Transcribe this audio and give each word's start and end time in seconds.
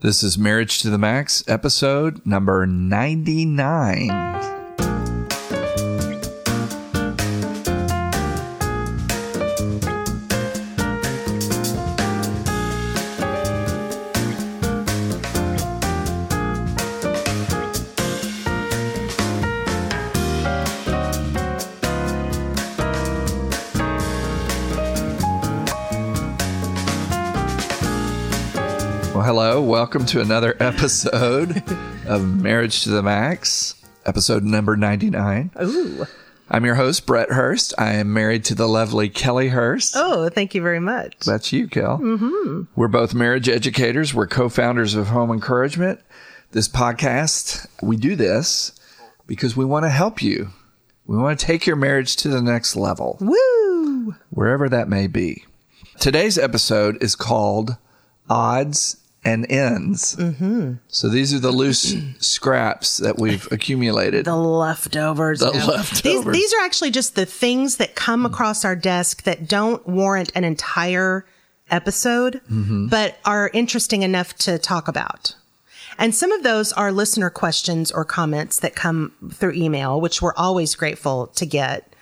This 0.00 0.22
is 0.22 0.36
Marriage 0.36 0.82
to 0.82 0.90
the 0.90 0.98
Max, 0.98 1.42
episode 1.48 2.24
number 2.26 2.66
99. 2.66 4.55
Welcome 29.86 30.06
to 30.06 30.20
another 30.20 30.56
episode 30.60 31.62
of 32.08 32.42
Marriage 32.42 32.82
to 32.82 32.90
the 32.90 33.04
Max, 33.04 33.80
episode 34.04 34.42
number 34.42 34.76
99. 34.76 35.52
Ooh. 35.62 36.06
I'm 36.50 36.64
your 36.64 36.74
host, 36.74 37.06
Brett 37.06 37.30
Hurst. 37.30 37.72
I 37.78 37.92
am 37.92 38.12
married 38.12 38.44
to 38.46 38.56
the 38.56 38.66
lovely 38.66 39.08
Kellie 39.08 39.50
Hurst. 39.50 39.94
Oh, 39.96 40.28
thank 40.28 40.56
you 40.56 40.60
very 40.60 40.80
much. 40.80 41.20
That's 41.20 41.52
you, 41.52 41.68
Kel. 41.68 41.98
Mm-hmm. 41.98 42.62
We're 42.74 42.88
both 42.88 43.14
marriage 43.14 43.48
educators. 43.48 44.12
We're 44.12 44.26
co 44.26 44.48
founders 44.48 44.96
of 44.96 45.06
Home 45.06 45.30
Encouragement. 45.30 46.00
This 46.50 46.66
podcast, 46.66 47.68
we 47.80 47.96
do 47.96 48.16
this 48.16 48.72
because 49.28 49.56
we 49.56 49.64
want 49.64 49.84
to 49.84 49.90
help 49.90 50.20
you. 50.20 50.48
We 51.06 51.16
want 51.16 51.38
to 51.38 51.46
take 51.46 51.64
your 51.64 51.76
marriage 51.76 52.16
to 52.16 52.28
the 52.28 52.42
next 52.42 52.74
level, 52.74 53.18
Woo! 53.20 54.16
wherever 54.30 54.68
that 54.68 54.88
may 54.88 55.06
be. 55.06 55.44
Today's 56.00 56.38
episode 56.38 57.00
is 57.00 57.14
called 57.14 57.76
Odds 58.28 58.96
and 59.26 59.50
Ends. 59.50 60.16
Mm-hmm. 60.16 60.74
So 60.88 61.08
these 61.08 61.34
are 61.34 61.38
the 61.38 61.50
loose 61.50 61.94
scraps 62.18 62.98
that 62.98 63.18
we've 63.18 63.46
accumulated. 63.52 64.24
The 64.24 64.36
leftovers. 64.36 65.40
The 65.40 65.52
No. 65.52 65.66
leftovers. 65.66 66.02
These, 66.02 66.24
these 66.32 66.54
are 66.54 66.64
actually 66.64 66.92
just 66.92 67.14
the 67.16 67.26
things 67.26 67.76
that 67.76 67.94
come 67.94 68.24
across 68.24 68.64
our 68.64 68.76
desk 68.76 69.24
that 69.24 69.48
don't 69.48 69.86
warrant 69.86 70.32
an 70.34 70.44
entire 70.44 71.26
episode, 71.70 72.40
Mm-hmm. 72.50 72.86
but 72.86 73.18
are 73.24 73.50
interesting 73.52 74.02
enough 74.02 74.34
to 74.38 74.58
talk 74.58 74.86
about. 74.88 75.34
And 75.98 76.14
some 76.14 76.30
of 76.30 76.42
those 76.42 76.72
are 76.74 76.92
listener 76.92 77.30
questions 77.30 77.90
or 77.90 78.04
comments 78.04 78.60
that 78.60 78.74
come 78.76 79.12
through 79.32 79.52
email, 79.54 80.00
which 80.00 80.20
we're 80.22 80.34
always 80.34 80.74
grateful 80.74 81.28
to 81.28 81.46
get. 81.46 81.92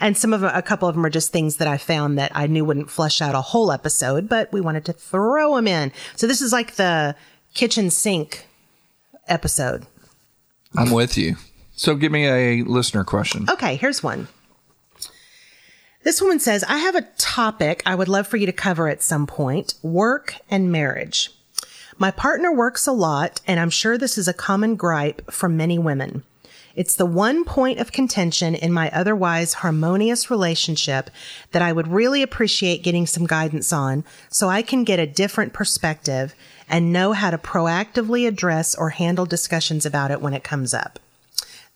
And 0.00 0.16
some 0.16 0.32
of 0.32 0.40
them, 0.40 0.50
a 0.54 0.62
couple 0.62 0.88
of 0.88 0.94
them 0.94 1.04
are 1.04 1.10
just 1.10 1.30
things 1.30 1.56
that 1.58 1.68
I 1.68 1.76
found 1.76 2.18
that 2.18 2.32
I 2.34 2.46
knew 2.46 2.64
wouldn't 2.64 2.90
flesh 2.90 3.20
out 3.20 3.34
a 3.34 3.42
whole 3.42 3.70
episode, 3.70 4.28
but 4.28 4.50
we 4.52 4.60
wanted 4.60 4.86
to 4.86 4.92
throw 4.92 5.56
them 5.56 5.68
in. 5.68 5.92
So 6.16 6.26
this 6.26 6.40
is 6.40 6.52
like 6.52 6.76
the 6.76 7.14
kitchen 7.52 7.90
sink 7.90 8.46
episode. 9.28 9.86
I'm 10.76 10.90
with 10.90 11.18
you. 11.18 11.36
So 11.72 11.94
give 11.94 12.12
me 12.12 12.26
a 12.26 12.62
listener 12.62 13.04
question. 13.04 13.46
Okay, 13.50 13.76
here's 13.76 14.02
one. 14.02 14.28
This 16.02 16.22
woman 16.22 16.40
says, 16.40 16.64
I 16.64 16.78
have 16.78 16.94
a 16.94 17.06
topic 17.18 17.82
I 17.84 17.94
would 17.94 18.08
love 18.08 18.26
for 18.26 18.38
you 18.38 18.46
to 18.46 18.52
cover 18.52 18.88
at 18.88 19.02
some 19.02 19.26
point 19.26 19.74
work 19.82 20.36
and 20.50 20.72
marriage. 20.72 21.30
My 21.98 22.10
partner 22.10 22.50
works 22.50 22.86
a 22.86 22.92
lot, 22.92 23.42
and 23.46 23.60
I'm 23.60 23.68
sure 23.68 23.98
this 23.98 24.16
is 24.16 24.26
a 24.26 24.32
common 24.32 24.76
gripe 24.76 25.30
from 25.30 25.58
many 25.58 25.78
women. 25.78 26.22
It's 26.76 26.94
the 26.94 27.06
one 27.06 27.44
point 27.44 27.78
of 27.80 27.92
contention 27.92 28.54
in 28.54 28.72
my 28.72 28.90
otherwise 28.90 29.54
harmonious 29.54 30.30
relationship 30.30 31.10
that 31.52 31.62
I 31.62 31.72
would 31.72 31.88
really 31.88 32.22
appreciate 32.22 32.82
getting 32.82 33.06
some 33.06 33.26
guidance 33.26 33.72
on 33.72 34.04
so 34.28 34.48
I 34.48 34.62
can 34.62 34.84
get 34.84 34.98
a 35.00 35.06
different 35.06 35.52
perspective 35.52 36.34
and 36.68 36.92
know 36.92 37.12
how 37.12 37.30
to 37.30 37.38
proactively 37.38 38.28
address 38.28 38.74
or 38.74 38.90
handle 38.90 39.26
discussions 39.26 39.84
about 39.84 40.10
it 40.10 40.20
when 40.20 40.34
it 40.34 40.44
comes 40.44 40.72
up. 40.72 40.98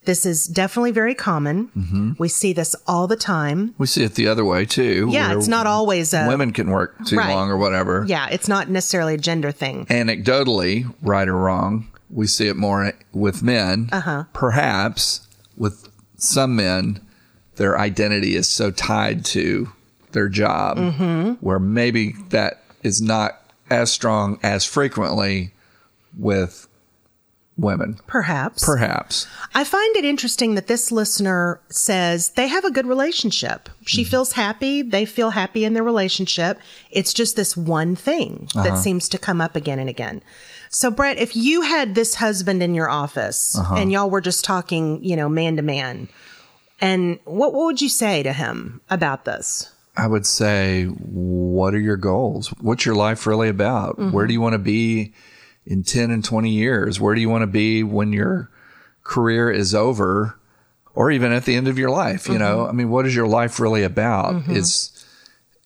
This 0.04 0.26
is 0.26 0.46
definitely 0.46 0.90
very 0.90 1.14
common. 1.14 1.68
Mm-hmm. 1.68 2.12
We 2.18 2.28
see 2.28 2.52
this 2.52 2.76
all 2.86 3.06
the 3.06 3.16
time. 3.16 3.74
We 3.78 3.86
see 3.86 4.04
it 4.04 4.14
the 4.16 4.28
other 4.28 4.44
way 4.44 4.66
too. 4.66 5.08
Yeah, 5.10 5.34
it's 5.34 5.48
not 5.48 5.66
always 5.66 6.12
a 6.12 6.26
women 6.28 6.52
can 6.52 6.70
work 6.70 6.94
too 7.06 7.16
Right. 7.16 7.34
long 7.34 7.50
or 7.50 7.56
whatever. 7.56 8.04
Yeah, 8.06 8.28
it's 8.30 8.46
not 8.46 8.68
necessarily 8.68 9.14
a 9.14 9.18
gender 9.18 9.50
thing. 9.50 9.86
Anecdotally, 9.86 10.92
right 11.00 11.26
or 11.26 11.36
wrong, 11.36 11.88
we 12.10 12.26
see 12.26 12.48
it 12.48 12.56
more 12.56 12.92
with 13.12 13.42
men. 13.42 13.88
Uh-huh. 13.92 14.24
Perhaps 14.32 15.26
with 15.56 15.88
some 16.16 16.56
men, 16.56 17.00
their 17.56 17.78
identity 17.78 18.34
is 18.36 18.48
so 18.48 18.70
tied 18.70 19.24
to 19.26 19.70
their 20.12 20.28
job, 20.28 20.76
Mm-hmm. 20.78 21.32
where 21.44 21.58
maybe 21.58 22.14
that 22.30 22.62
is 22.82 23.00
not 23.02 23.40
as 23.70 23.90
strong 23.90 24.38
as 24.42 24.64
frequently 24.64 25.52
with 26.16 26.68
women. 27.56 27.98
Perhaps. 28.08 28.64
Perhaps. 28.64 29.26
I 29.54 29.62
find 29.64 29.96
it 29.96 30.04
interesting 30.04 30.54
that 30.56 30.66
this 30.66 30.90
listener 30.90 31.60
says 31.68 32.30
they 32.30 32.48
have 32.48 32.64
a 32.64 32.70
good 32.70 32.86
relationship. 32.86 33.68
She 33.86 34.02
feels 34.04 34.32
happy. 34.32 34.82
They 34.82 35.04
feel 35.04 35.30
happy 35.30 35.64
in 35.64 35.72
their 35.72 35.84
relationship. 35.84 36.58
It's 36.90 37.14
just 37.14 37.36
this 37.36 37.56
one 37.56 37.94
thing 37.96 38.48
that 38.54 38.78
seems 38.78 39.08
to 39.10 39.18
come 39.18 39.40
up 39.40 39.54
again 39.56 39.78
and 39.78 39.88
again. 39.88 40.22
So, 40.74 40.90
Brett, 40.90 41.18
if 41.18 41.36
you 41.36 41.60
had 41.60 41.94
this 41.94 42.16
husband 42.16 42.60
in 42.60 42.74
your 42.74 42.90
office 42.90 43.56
uh-huh. 43.56 43.76
and 43.76 43.92
y'all 43.92 44.10
were 44.10 44.20
just 44.20 44.44
talking, 44.44 45.04
you 45.04 45.14
know, 45.14 45.28
man 45.28 45.54
to 45.54 45.62
man, 45.62 46.08
and 46.80 47.20
what, 47.24 47.54
what 47.54 47.66
would 47.66 47.80
you 47.80 47.88
say 47.88 48.24
to 48.24 48.32
him 48.32 48.80
about 48.90 49.24
this? 49.24 49.70
I 49.96 50.08
would 50.08 50.26
say, 50.26 50.86
what 50.86 51.74
are 51.74 51.80
your 51.80 51.96
goals? 51.96 52.48
What's 52.60 52.84
your 52.84 52.96
life 52.96 53.24
really 53.24 53.48
about? 53.48 53.98
Mm-hmm. 53.98 54.10
Where 54.10 54.26
do 54.26 54.32
you 54.32 54.40
want 54.40 54.54
to 54.54 54.58
be 54.58 55.12
in 55.64 55.84
10 55.84 56.10
and 56.10 56.24
20 56.24 56.50
years? 56.50 56.98
Where 56.98 57.14
do 57.14 57.20
you 57.20 57.28
want 57.28 57.42
to 57.42 57.46
be 57.46 57.84
when 57.84 58.12
your 58.12 58.50
career 59.04 59.52
is 59.52 59.76
over 59.76 60.36
or 60.92 61.12
even 61.12 61.30
at 61.30 61.44
the 61.44 61.54
end 61.54 61.68
of 61.68 61.78
your 61.78 61.90
life? 61.90 62.26
You 62.26 62.34
mm-hmm. 62.34 62.42
know, 62.42 62.66
I 62.66 62.72
mean, 62.72 62.90
what 62.90 63.06
is 63.06 63.14
your 63.14 63.28
life 63.28 63.60
really 63.60 63.84
about? 63.84 64.34
Mm-hmm. 64.34 64.56
Is, 64.56 65.06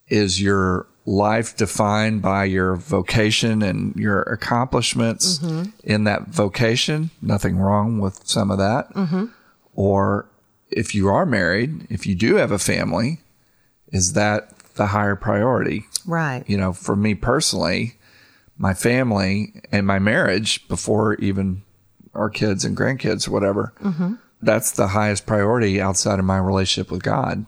is 0.09 0.43
your 0.43 0.87
life 1.09 1.57
defined 1.57 2.21
by 2.21 2.45
your 2.45 2.77
vocation 2.77 3.63
and 3.63 3.97
your 3.97 4.23
accomplishments 4.23 5.39
mm-hmm. 5.39 5.71
in 5.83 6.05
that 6.05 6.29
vocation? 6.29 7.11
Nothing 7.23 7.57
wrong 7.57 7.99
with 7.99 8.27
some 8.27 8.51
of 8.51 8.59
that. 8.59 8.93
Mm-hmm. 8.95 9.27
Or 9.75 10.29
if 10.71 10.95
you 10.95 11.09
are 11.09 11.25
married, 11.25 11.87
if 11.91 12.07
you 12.07 12.15
do 12.15 12.37
have 12.37 12.51
a 12.51 12.59
family, 12.59 13.21
is 13.89 14.13
that 14.13 14.59
the 14.75 14.89
higher 14.89 15.17
priority? 15.17 15.87
Right. 16.07 16.45
You 16.47 16.59
know, 16.59 16.73
for 16.73 16.95
me 16.95 17.15
personally, 17.15 17.95
my 18.59 18.75
family 18.75 19.63
and 19.73 19.87
my 19.87 19.99
marriage 19.99 20.69
before 20.69 21.15
even 21.15 21.63
our 22.15 22.29
kids 22.29 22.65
and 22.65 22.77
grandkids, 22.77 23.29
whatever, 23.29 23.73
mm-hmm. 23.83 24.15
that's 24.43 24.73
the 24.73 24.89
highest 24.89 25.27
priority 25.27 25.81
outside 25.81 26.19
of 26.19 26.25
my 26.27 26.39
relationship 26.39 26.91
with 26.91 27.03
God. 27.03 27.47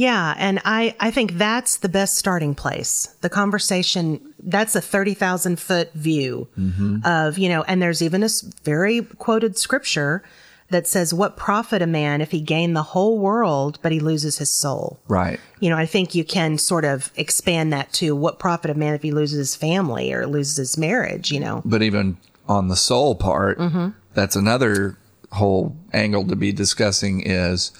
Yeah, 0.00 0.34
and 0.38 0.62
I 0.64 0.94
I 0.98 1.10
think 1.10 1.32
that's 1.32 1.76
the 1.76 1.88
best 1.90 2.16
starting 2.16 2.54
place. 2.54 3.14
The 3.20 3.28
conversation 3.28 4.32
that's 4.42 4.74
a 4.74 4.80
thirty 4.80 5.12
thousand 5.12 5.60
foot 5.60 5.92
view 5.92 6.48
mm-hmm. 6.58 7.00
of 7.04 7.36
you 7.36 7.50
know, 7.50 7.64
and 7.64 7.82
there's 7.82 8.00
even 8.00 8.22
a 8.22 8.30
very 8.64 9.02
quoted 9.02 9.58
scripture 9.58 10.22
that 10.70 10.86
says, 10.86 11.12
"What 11.12 11.36
profit 11.36 11.82
a 11.82 11.86
man 11.86 12.22
if 12.22 12.30
he 12.30 12.40
gain 12.40 12.72
the 12.72 12.82
whole 12.82 13.18
world 13.18 13.78
but 13.82 13.92
he 13.92 14.00
loses 14.00 14.38
his 14.38 14.50
soul?" 14.50 14.98
Right. 15.06 15.38
You 15.58 15.68
know, 15.68 15.76
I 15.76 15.84
think 15.84 16.14
you 16.14 16.24
can 16.24 16.56
sort 16.56 16.86
of 16.86 17.12
expand 17.16 17.70
that 17.74 17.92
to 17.94 18.16
what 18.16 18.38
profit 18.38 18.70
a 18.70 18.74
man 18.74 18.94
if 18.94 19.02
he 19.02 19.12
loses 19.12 19.36
his 19.36 19.54
family 19.54 20.14
or 20.14 20.26
loses 20.26 20.56
his 20.56 20.78
marriage. 20.78 21.30
You 21.30 21.40
know, 21.40 21.60
But 21.62 21.82
even 21.82 22.16
on 22.48 22.68
the 22.68 22.76
soul 22.76 23.16
part, 23.16 23.58
mm-hmm. 23.58 23.88
that's 24.14 24.34
another 24.34 24.96
whole 25.32 25.76
angle 25.92 26.26
to 26.26 26.36
be 26.36 26.52
discussing 26.52 27.20
is, 27.20 27.70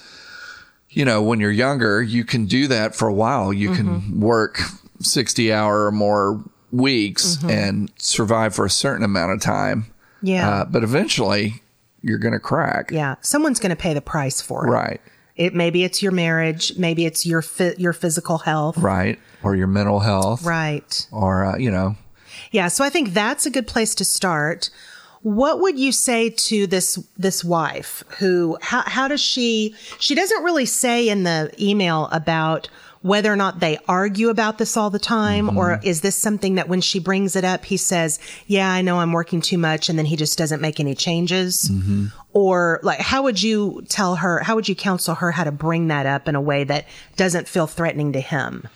you 0.91 1.05
know, 1.05 1.21
when 1.21 1.39
you're 1.39 1.51
younger, 1.51 2.01
you 2.03 2.23
can 2.25 2.45
do 2.45 2.67
that 2.67 2.93
for 2.95 3.07
a 3.07 3.13
while. 3.13 3.51
You 3.53 3.73
can 3.73 4.19
work 4.19 4.59
60 4.99 5.51
hour 5.51 5.85
or 5.87 5.91
more 5.91 6.43
weeks 6.71 7.37
and 7.43 7.91
survive 7.97 8.53
for 8.55 8.65
a 8.65 8.69
certain 8.69 9.03
amount 9.03 9.31
of 9.33 9.41
time. 9.41 9.85
yeah, 10.21 10.49
Uh, 10.49 10.65
but 10.65 10.83
eventually 10.83 11.61
you're 12.01 12.17
going 12.19 12.33
to 12.33 12.39
crack. 12.39 12.91
yeah, 12.91 13.15
someone's 13.21 13.59
going 13.59 13.69
to 13.71 13.75
pay 13.75 13.93
the 13.93 14.01
price 14.01 14.41
for 14.41 14.65
it. 14.67 14.69
Right. 14.69 15.01
It 15.35 15.53
maybe 15.55 15.83
it's 15.83 16.01
your 16.03 16.11
marriage, 16.11 16.77
maybe 16.77 17.05
it's 17.05 17.25
your 17.25 17.41
fi- 17.41 17.73
your 17.77 17.93
physical 17.93 18.39
health. 18.39 18.77
Right. 18.77 19.17
Or 19.43 19.55
your 19.55 19.67
mental 19.67 19.99
health. 20.01 20.43
Right. 20.43 21.07
Or, 21.11 21.45
uh, 21.45 21.57
you 21.57 21.71
know, 21.71 21.95
Yeah, 22.51 22.67
so 22.67 22.83
I 22.83 22.89
think 22.89 23.13
that's 23.13 23.45
a 23.45 23.49
good 23.49 23.65
place 23.67 23.95
to 23.95 24.05
start. 24.05 24.69
What 25.23 25.61
would 25.61 25.77
you 25.77 25.91
say 25.91 26.29
to 26.29 26.67
this 26.67 26.95
this 27.17 27.43
wife 27.43 28.03
who 28.19 28.57
how 28.61 28.81
how 28.81 29.07
does 29.07 29.21
she 29.21 29.75
she 29.99 30.15
doesn't 30.15 30.43
really 30.43 30.65
say 30.65 31.09
in 31.09 31.23
the 31.23 31.51
email 31.59 32.07
about 32.11 32.69
whether 33.01 33.33
or 33.33 33.35
not 33.35 33.59
they 33.59 33.79
argue 33.87 34.29
about 34.29 34.59
this 34.59 34.77
all 34.77 34.89
the 34.91 34.99
time 34.99 35.57
or 35.57 35.71
mm-hmm. 35.71 35.87
is 35.87 36.01
this 36.01 36.15
something 36.15 36.55
that 36.55 36.69
when 36.69 36.81
she 36.81 36.99
brings 36.99 37.35
it 37.35 37.43
up 37.43 37.65
he 37.65 37.77
says, 37.77 38.19
"Yeah, 38.47 38.71
I 38.71 38.81
know 38.81 38.99
I'm 38.99 39.11
working 39.11 39.41
too 39.41 39.57
much," 39.57 39.89
and 39.89 39.97
then 39.97 40.05
he 40.05 40.15
just 40.15 40.37
doesn't 40.37 40.61
make 40.61 40.79
any 40.79 40.95
changes? 40.95 41.69
Mm-hmm. 41.69 42.07
Or 42.33 42.79
like 42.83 42.99
how 42.99 43.23
would 43.23 43.41
you 43.41 43.83
tell 43.89 44.15
her, 44.15 44.39
how 44.39 44.55
would 44.55 44.69
you 44.69 44.75
counsel 44.75 45.15
her 45.15 45.31
how 45.31 45.43
to 45.43 45.51
bring 45.51 45.87
that 45.87 46.05
up 46.05 46.27
in 46.27 46.35
a 46.35 46.41
way 46.41 46.63
that 46.63 46.85
doesn't 47.15 47.47
feel 47.47 47.67
threatening 47.67 48.13
to 48.13 48.21
him? 48.21 48.67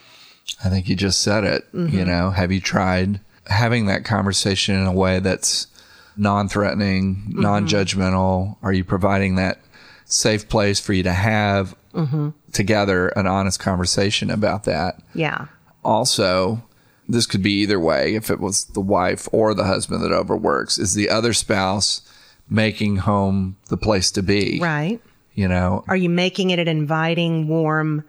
I 0.64 0.70
think 0.70 0.88
you 0.88 0.96
just 0.96 1.22
said 1.22 1.44
it. 1.44 1.68
You 1.74 1.80
mm-hmm. 1.80 2.04
know, 2.06 2.30
have 2.32 2.52
you 2.52 2.62
tried 2.62 3.20
having 3.48 3.86
that 3.88 4.06
conversation 4.06 4.76
in 4.76 4.86
a 4.86 4.92
way 4.92 5.20
that's 5.20 5.68
non-threatening, 6.18 7.16
Mm-hmm. 7.30 7.42
non-judgmental? 7.42 8.58
Are 8.62 8.74
you 8.74 8.84
providing 8.84 9.36
that 9.36 9.60
safe 10.06 10.48
place 10.50 10.80
for 10.80 10.94
you 10.94 11.04
to 11.04 11.14
have 11.14 11.76
Mm-hmm. 11.94 12.30
together 12.52 13.08
an 13.10 13.26
honest 13.26 13.60
conversation 13.60 14.30
about 14.30 14.66
that? 14.66 15.00
Yeah. 15.14 15.46
also 15.84 16.64
this 17.08 17.26
could 17.28 17.44
be 17.44 17.54
either 17.62 17.80
way 17.80 18.16
if 18.16 18.30
it 18.32 18.40
was 18.40 18.66
the 18.66 18.82
wife 18.82 19.28
or 19.32 19.54
the 19.54 19.64
husband 19.66 20.04
that 20.04 20.12
overworks 20.12 20.78
is 20.80 20.96
the 20.96 21.08
other 21.10 21.32
spouse 21.34 22.02
making 22.50 22.98
home 22.98 23.56
the 23.70 23.78
place 23.78 24.10
to 24.12 24.24
be 24.24 24.60
Right. 24.60 25.00
you 25.36 25.48
know 25.48 25.84
Are 25.88 25.96
you 25.96 26.10
making 26.10 26.50
it 26.50 26.60
an 26.60 26.68
inviting, 26.68 27.48
warm, 27.48 28.04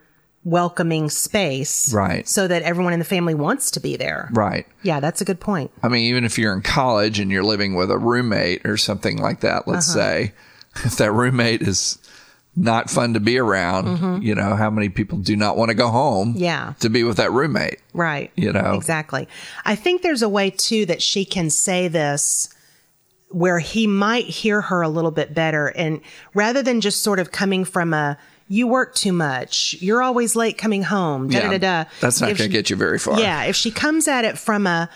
welcoming 0.47 1.11
space? 1.11 1.93
Right. 1.93 2.27
So 2.29 2.47
that 2.47 2.63
everyone 2.63 2.93
in 2.93 3.01
the 3.01 3.05
family 3.05 3.35
wants 3.35 3.71
to 3.73 3.81
be 3.81 3.97
there. 3.97 4.31
right 4.33 4.65
Yeah, 4.83 5.01
that's 5.01 5.21
a 5.21 5.25
good 5.25 5.41
point. 5.41 5.71
i 5.83 5.89
mean 5.89 6.05
even 6.05 6.25
if 6.25 6.39
you're 6.39 6.55
in 6.55 6.63
college 6.63 7.19
and 7.19 7.31
you're 7.33 7.43
living 7.45 7.75
with 7.75 7.91
a 7.91 7.99
roommate 7.99 8.65
or 8.65 8.77
something 8.77 9.19
like 9.19 9.41
that 9.41 9.67
let's 9.67 9.89
Uh-huh. 9.91 9.99
say 9.99 10.33
if 10.85 10.97
that 10.99 11.11
roommate 11.13 11.63
is 11.63 11.99
not 12.55 12.89
fun 12.89 13.13
to 13.15 13.21
be 13.21 13.37
around 13.39 14.23
you 14.23 14.35
know 14.35 14.55
how 14.55 14.71
many 14.71 14.89
people 14.89 15.19
do 15.19 15.35
not 15.37 15.57
want 15.59 15.69
to 15.71 15.75
go 15.75 15.89
home 15.89 16.29
Mm-hmm. 16.35 16.43
Yeah. 16.45 16.73
to 16.81 16.89
be 16.89 17.03
with 17.03 17.17
that 17.19 17.33
roommate 17.33 17.81
Right. 17.93 18.31
You 18.37 18.53
know? 18.53 18.75
Exactly. 18.75 19.27
I 19.65 19.75
think 19.75 20.03
there's 20.03 20.23
a 20.23 20.29
way 20.29 20.51
too 20.51 20.87
that 20.87 21.03
she 21.03 21.25
can 21.25 21.51
say 21.51 21.89
this 21.89 22.49
where 23.31 23.59
he 23.59 23.87
might 23.89 24.27
hear 24.27 24.61
her 24.63 24.81
a 24.83 24.89
little 24.89 25.11
bit 25.11 25.35
better 25.35 25.67
and 25.69 26.01
rather 26.35 26.63
than 26.63 26.81
just 26.81 27.03
sort 27.03 27.19
of 27.19 27.33
coming 27.33 27.65
from 27.65 27.93
a 27.93 28.17
you 28.49 28.67
work 28.67 28.95
too 28.95 29.13
much, 29.13 29.77
you're 29.81 30.03
always 30.03 30.37
late 30.37 30.57
coming 30.59 30.83
home, 30.83 31.29
da 31.29 31.41
da 31.41 31.51
da 31.51 31.59
da. 31.59 31.85
that's 32.01 32.21
not 32.21 32.27
going 32.29 32.37
to 32.37 32.49
get 32.49 32.71
you 32.71 32.77
very 32.77 32.99
far 32.99 33.19
Yeah, 33.21 33.45
if 33.45 33.57
she 33.57 33.71
comes 33.71 34.07
at 34.09 34.25
it 34.25 34.39
from 34.39 34.67
a 34.67 34.89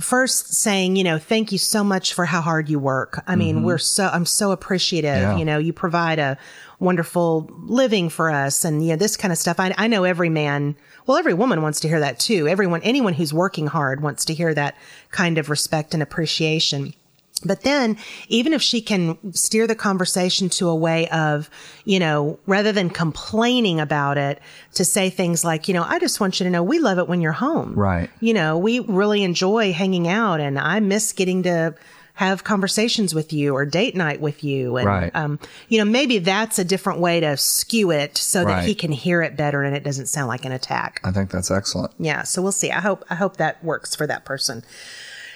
first 0.00 0.54
saying, 0.54 0.96
you 0.96 1.04
know, 1.04 1.18
thank 1.18 1.52
you 1.52 1.58
so 1.58 1.84
much 1.84 2.14
for 2.14 2.24
how 2.24 2.40
hard 2.40 2.68
you 2.68 2.78
work. 2.78 3.22
I 3.26 3.36
mean, 3.36 3.62
we're 3.62 3.78
so 3.78 4.08
I'm 4.12 4.26
so 4.26 4.50
appreciative. 4.50 5.10
Mm-hmm. 5.10 5.32
Yeah. 5.32 5.38
You 5.38 5.44
know, 5.44 5.58
you 5.58 5.72
provide 5.72 6.18
a 6.18 6.36
wonderful 6.80 7.48
living 7.62 8.08
for 8.08 8.30
us 8.30 8.64
and 8.64 8.82
you 8.82 8.90
know 8.90 8.96
this 8.96 9.16
kind 9.16 9.32
of 9.32 9.38
stuff. 9.38 9.60
I 9.60 9.74
I 9.78 9.86
know 9.86 10.04
every 10.04 10.28
man, 10.28 10.76
well 11.06 11.16
every 11.16 11.34
woman 11.34 11.62
wants 11.62 11.80
to 11.80 11.88
hear 11.88 12.00
that 12.00 12.18
too. 12.18 12.48
Everyone 12.48 12.82
anyone 12.82 13.14
who's 13.14 13.32
working 13.32 13.66
hard 13.66 14.02
wants 14.02 14.24
to 14.26 14.34
hear 14.34 14.52
that 14.54 14.76
kind 15.10 15.38
of 15.38 15.50
respect 15.50 15.94
and 15.94 16.02
appreciation. 16.02 16.94
But 17.44 17.62
then, 17.62 17.96
even 18.28 18.52
if 18.52 18.62
she 18.62 18.80
can 18.80 19.18
steer 19.34 19.66
the 19.66 19.74
conversation 19.74 20.48
to 20.50 20.68
a 20.68 20.74
way 20.74 21.08
of, 21.08 21.50
you 21.84 21.98
know, 21.98 22.38
rather 22.46 22.72
than 22.72 22.90
complaining 22.90 23.80
about 23.80 24.18
it, 24.18 24.40
to 24.74 24.84
say 24.84 25.10
things 25.10 25.44
like, 25.44 25.68
you 25.68 25.74
know, 25.74 25.84
I 25.84 25.98
just 25.98 26.20
want 26.20 26.40
you 26.40 26.44
to 26.44 26.50
know 26.50 26.62
we 26.62 26.78
love 26.78 26.98
it 26.98 27.08
when 27.08 27.20
you're 27.20 27.32
home. 27.32 27.74
Right. 27.74 28.10
You 28.20 28.34
know, 28.34 28.58
we 28.58 28.80
really 28.80 29.22
enjoy 29.22 29.72
hanging 29.72 30.08
out 30.08 30.40
and 30.40 30.58
I 30.58 30.80
miss 30.80 31.12
getting 31.12 31.42
to 31.44 31.74
have 32.16 32.44
conversations 32.44 33.12
with 33.12 33.32
you 33.32 33.54
or 33.56 33.66
date 33.66 33.96
night 33.96 34.20
with 34.20 34.44
you. 34.44 34.76
And, 34.76 34.86
Right. 34.86 35.10
um, 35.16 35.38
you 35.68 35.78
know, 35.78 35.84
maybe 35.84 36.20
that's 36.20 36.60
a 36.60 36.64
different 36.64 37.00
way 37.00 37.18
to 37.18 37.36
skew 37.36 37.90
it 37.90 38.16
so 38.16 38.44
that 38.44 38.64
he 38.64 38.72
can 38.76 38.92
hear 38.92 39.20
it 39.20 39.36
better 39.36 39.64
and 39.64 39.74
it 39.74 39.82
doesn't 39.82 40.06
sound 40.06 40.28
like 40.28 40.44
an 40.44 40.52
attack. 40.52 41.00
i 41.02 41.10
think 41.10 41.30
that's 41.32 41.50
excellent 41.50 41.90
Yeah, 41.98 42.22
so 42.22 42.40
we'll 42.40 42.52
see. 42.52 42.70
I 42.70 42.78
hope 42.80 43.04
I 43.10 43.16
hope 43.16 43.38
that 43.38 43.64
works 43.64 43.96
for 43.96 44.06
that 44.06 44.24
person. 44.24 44.62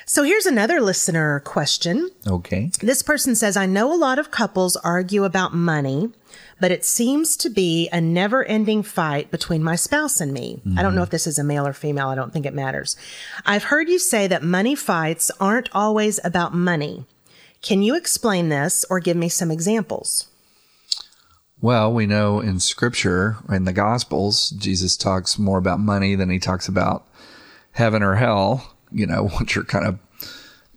So 0.08 0.22
here's 0.22 0.46
another 0.46 0.80
listener 0.80 1.40
question. 1.40 2.08
okay 2.26 2.70
This 2.80 3.02
person 3.02 3.34
says, 3.34 3.58
I 3.58 3.66
know 3.66 3.92
a 3.92 3.94
lot 3.94 4.18
of 4.18 4.30
couples 4.30 4.74
argue 4.76 5.24
about 5.24 5.52
money, 5.52 6.08
but 6.58 6.70
it 6.70 6.82
seems 6.82 7.36
to 7.36 7.50
be 7.50 7.90
a 7.92 8.00
never 8.00 8.42
ending 8.42 8.82
fight 8.82 9.30
between 9.30 9.62
my 9.62 9.76
spouse 9.76 10.18
and 10.18 10.32
me. 10.32 10.62
I 10.78 10.82
don't 10.82 10.94
know 10.94 11.02
if 11.02 11.10
this 11.10 11.26
is 11.26 11.38
a 11.38 11.44
male 11.44 11.66
or 11.66 11.74
female. 11.74 12.08
I 12.08 12.14
don't 12.14 12.32
think 12.32 12.46
it 12.46 12.54
matters. 12.54 12.96
I've 13.44 13.64
heard 13.64 13.90
you 13.90 13.98
say 13.98 14.26
that 14.28 14.42
money 14.42 14.74
fights 14.74 15.30
aren't 15.40 15.68
always 15.74 16.18
about 16.24 16.54
money. 16.54 17.04
Can 17.60 17.82
you 17.82 17.94
explain 17.94 18.48
this 18.48 18.86
or 18.88 19.00
give 19.00 19.16
me 19.16 19.28
some 19.28 19.50
examples? 19.50 20.28
Well, 21.60 21.92
we 21.92 22.06
know 22.06 22.40
in 22.40 22.60
scripture, 22.60 23.36
in 23.50 23.64
the 23.64 23.74
gospels, 23.74 24.50
Jesus 24.50 24.96
talks 24.96 25.38
more 25.38 25.58
about 25.58 25.80
money 25.80 26.14
than 26.14 26.30
he 26.30 26.38
talks 26.38 26.66
about 26.66 27.06
heaven 27.72 28.02
or 28.02 28.14
hell, 28.14 28.77
you 28.92 29.06
know, 29.06 29.28
what 29.38 29.54
your 29.54 29.64
kind 29.64 29.86
of 29.86 29.98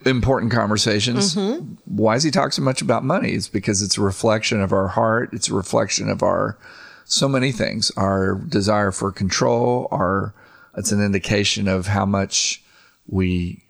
important 0.04 0.52
conversations. 0.52 1.34
Mm-hmm. 1.34 1.74
Why 1.84 2.14
does 2.14 2.22
he 2.22 2.30
talk 2.30 2.52
so 2.52 2.62
much 2.62 2.82
about 2.82 3.04
money? 3.04 3.32
It's 3.32 3.48
because 3.48 3.82
it's 3.82 3.98
a 3.98 4.02
reflection 4.02 4.60
of 4.60 4.72
our 4.72 4.88
heart. 4.88 5.30
It's 5.32 5.48
a 5.48 5.54
reflection 5.54 6.08
of 6.08 6.22
our 6.22 6.58
so 7.04 7.28
many 7.28 7.52
things, 7.52 7.90
our 7.96 8.36
desire 8.36 8.90
for 8.90 9.12
control, 9.12 9.88
our, 9.90 10.34
it's 10.76 10.92
an 10.92 11.04
indication 11.04 11.68
of 11.68 11.86
how 11.86 12.06
much 12.06 12.62
we 13.06 13.64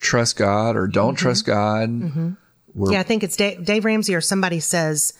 trust 0.00 0.36
God 0.36 0.76
or 0.76 0.86
don't 0.86 1.14
mm-hmm. 1.14 1.22
trust 1.22 1.46
God. 1.46 1.88
Mm-hmm. 1.90 2.90
Yeah, 2.90 3.00
I 3.00 3.02
think 3.02 3.22
it's 3.22 3.36
Dave, 3.36 3.64
Dave 3.64 3.84
Ramsey 3.84 4.14
or 4.14 4.20
somebody 4.20 4.60
says 4.60 5.12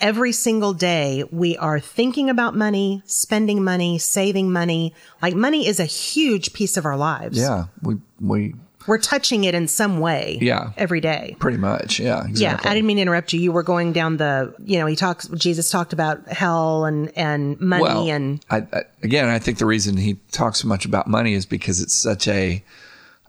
every 0.00 0.32
single 0.32 0.72
day 0.72 1.24
we 1.30 1.56
are 1.56 1.80
thinking 1.80 2.30
about 2.30 2.54
money, 2.54 3.02
spending 3.04 3.64
money, 3.64 3.98
saving 3.98 4.52
money. 4.52 4.94
Like 5.20 5.34
money 5.34 5.66
is 5.66 5.80
a 5.80 5.84
huge 5.84 6.52
piece 6.52 6.76
of 6.76 6.84
our 6.84 6.96
lives. 6.96 7.38
Yeah. 7.38 7.66
We, 7.82 7.96
we 8.20 8.54
We're 8.86 8.98
touching 8.98 9.44
it 9.44 9.54
in 9.54 9.66
some 9.68 9.98
way. 9.98 10.38
Yeah. 10.40 10.72
Every 10.76 11.00
day. 11.00 11.36
pretty 11.40 11.58
much. 11.58 11.98
Yeah. 11.98 12.26
Exactly. 12.26 12.42
Yeah, 12.42 12.70
I 12.70 12.74
didn't 12.74 12.86
mean 12.86 12.96
to 12.98 13.02
interrupt 13.02 13.32
you. 13.32 13.40
You 13.40 13.52
were 13.52 13.62
going 13.62 13.92
down 13.92 14.16
the, 14.18 14.54
you 14.64 14.78
know, 14.78 14.86
he 14.86 14.96
talks, 14.96 15.28
Jesus 15.28 15.70
talked 15.70 15.92
about 15.92 16.28
hell 16.28 16.84
and, 16.84 17.10
and 17.16 17.60
money 17.60 17.82
well, 17.82 18.08
and, 18.10 18.44
I, 18.50 18.58
I, 18.72 18.82
again, 19.02 19.28
I 19.28 19.38
think 19.38 19.58
the 19.58 19.66
reason 19.66 19.96
he 19.96 20.18
talks 20.30 20.60
so 20.60 20.68
much 20.68 20.84
about 20.84 21.06
money 21.08 21.34
is 21.34 21.44
because 21.44 21.80
it's 21.80 21.94
such 21.94 22.28
a 22.28 22.62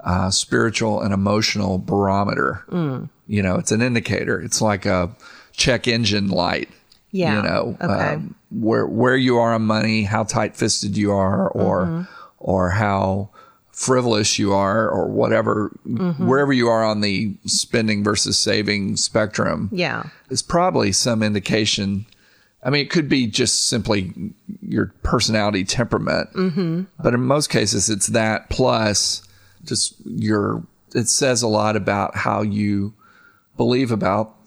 uh, 0.04 0.30
spiritual 0.30 1.02
and 1.02 1.14
emotional 1.14 1.78
barometer. 1.78 2.64
Mm. 2.70 3.10
You 3.28 3.44
know, 3.44 3.58
it's 3.58 3.72
an 3.72 3.82
indicator. 3.82 4.40
It's 4.40 4.62
like 4.62 4.86
a 4.86 5.12
check 5.54 5.88
engine 5.88 6.30
light. 6.30 6.70
Yeah. 7.12 7.38
You 7.38 7.42
know, 7.44 7.78
Okay. 7.82 8.14
um, 8.16 8.36
where 8.52 8.86
where 8.86 9.16
you 9.18 9.38
are 9.38 9.54
on 9.54 9.64
money, 9.64 10.04
how 10.04 10.24
tight 10.24 10.56
fisted 10.56 10.96
you 10.98 11.12
are, 11.12 11.48
or 11.50 11.86
Mm-hmm. 11.86 12.02
or 12.38 12.70
how 12.72 13.30
frivolous 13.72 14.38
you 14.38 14.54
are, 14.54 14.90
or 14.90 15.08
whatever, 15.08 15.72
Mm-hmm. 15.88 16.28
wherever 16.28 16.54
you 16.54 16.68
are 16.68 16.84
on 16.84 17.02
the 17.02 17.34
spending 17.46 18.04
versus 18.04 18.38
saving 18.38 18.98
spectrum 18.98 19.70
yeah. 19.72 20.04
is 20.30 20.42
probably 20.44 20.92
some 20.92 21.24
indication. 21.24 22.06
I 22.62 22.70
mean, 22.70 22.82
it 22.86 22.90
could 22.92 23.08
be 23.10 23.26
just 23.26 23.70
simply 23.70 24.14
your 24.62 24.94
personality 25.02 25.64
temperament, 25.64 26.32
mm-hmm. 26.34 26.82
but 27.02 27.14
in 27.14 27.22
most 27.22 27.50
cases, 27.50 27.90
it's 27.90 28.08
that 28.08 28.50
plus 28.50 29.24
just 29.66 29.96
your. 30.06 30.64
It 30.94 31.08
says 31.08 31.42
a 31.42 31.48
lot 31.48 31.76
about 31.76 32.18
how 32.18 32.42
you 32.42 32.94
believe 33.58 33.92
about 33.92 34.39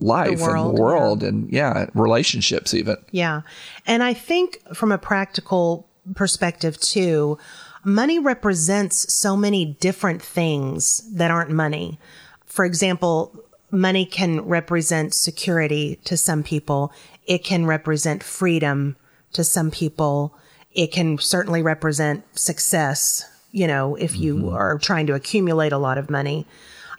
life 0.00 0.40
world, 0.40 0.68
and 0.68 0.76
the 0.76 0.82
world, 0.82 1.22
and 1.22 1.52
yeah, 1.52 1.86
relationships 1.94 2.74
even. 2.74 2.96
Yeah. 3.10 3.42
And 3.86 4.02
I 4.02 4.14
think 4.14 4.60
from 4.74 4.92
a 4.92 4.98
practical 4.98 5.88
perspective 6.14 6.78
too, 6.78 7.38
money 7.84 8.18
represents 8.18 9.12
so 9.12 9.36
many 9.36 9.64
different 9.64 10.22
things 10.22 11.02
that 11.14 11.30
aren't 11.30 11.50
money. 11.50 11.98
For 12.44 12.64
example, 12.64 13.44
money 13.70 14.04
can 14.06 14.40
represent 14.42 15.14
security 15.14 16.00
to 16.04 16.16
some 16.16 16.42
people. 16.42 16.92
It 17.26 17.44
can 17.44 17.66
represent 17.66 18.22
freedom 18.22 18.96
to 19.32 19.44
some 19.44 19.70
people. 19.70 20.34
It 20.72 20.92
can 20.92 21.18
certainly 21.18 21.62
represent 21.62 22.24
success, 22.38 23.24
you 23.52 23.66
know, 23.66 23.96
if 23.96 24.16
you 24.16 24.36
mm-hmm. 24.36 24.54
are 24.54 24.78
trying 24.78 25.06
to 25.06 25.14
accumulate 25.14 25.72
a 25.72 25.78
lot 25.78 25.98
of 25.98 26.10
money. 26.10 26.46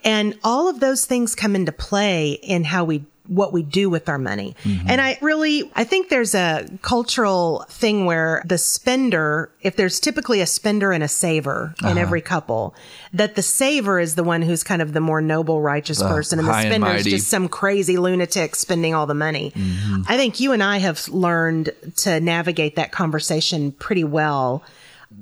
And 0.03 0.37
all 0.43 0.69
of 0.69 0.79
those 0.79 1.05
things 1.05 1.35
come 1.35 1.55
into 1.55 1.71
play 1.71 2.31
in 2.31 2.63
how 2.63 2.83
we 2.83 3.03
what 3.27 3.53
we 3.53 3.61
do 3.61 3.89
with 3.89 4.09
our 4.09 4.17
money. 4.17 4.55
Mm-hmm. 4.63 4.89
And 4.89 5.01
I 5.01 5.17
really 5.21 5.69
I 5.75 5.83
think 5.83 6.09
there's 6.09 6.33
a 6.33 6.67
cultural 6.81 7.65
thing 7.69 8.05
where 8.05 8.41
the 8.45 8.57
spender, 8.57 9.51
if 9.61 9.75
there's 9.75 9.99
typically 9.99 10.41
a 10.41 10.45
spender 10.45 10.91
and 10.91 11.03
a 11.03 11.07
saver 11.07 11.75
in 11.81 11.87
uh-huh. 11.87 11.99
every 11.99 12.21
couple, 12.21 12.75
that 13.13 13.35
the 13.35 13.41
saver 13.41 13.99
is 13.99 14.15
the 14.15 14.23
one 14.23 14.41
who's 14.41 14.63
kind 14.63 14.81
of 14.81 14.93
the 14.93 15.01
more 15.01 15.21
noble 15.21 15.61
righteous 15.61 16.01
person 16.01 16.39
and 16.39 16.47
the 16.47 16.51
high 16.51 16.63
and 16.63 16.83
spender 16.83 16.97
is 16.97 17.05
just 17.05 17.27
some 17.27 17.47
crazy 17.47 17.97
lunatic 17.97 18.55
spending 18.55 18.93
all 18.93 19.05
the 19.05 19.13
money. 19.13 19.51
Mm-hmm. 19.55 20.03
I 20.07 20.17
think 20.17 20.39
you 20.39 20.51
and 20.51 20.63
I 20.63 20.77
have 20.77 21.07
learned 21.09 21.71
to 21.97 22.19
navigate 22.19 22.75
that 22.75 22.91
conversation 22.91 23.71
pretty 23.73 24.03
well 24.03 24.63